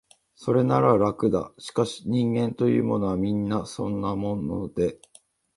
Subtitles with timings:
[0.33, 4.99] それなら、楽だ、しかし、人間というものは、皆そんなもので、